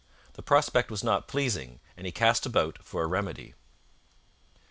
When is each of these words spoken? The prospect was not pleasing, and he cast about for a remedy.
The 0.33 0.41
prospect 0.41 0.89
was 0.89 1.03
not 1.03 1.27
pleasing, 1.27 1.79
and 1.95 2.07
he 2.07 2.11
cast 2.11 2.47
about 2.47 2.79
for 2.81 3.03
a 3.03 3.07
remedy. 3.07 3.53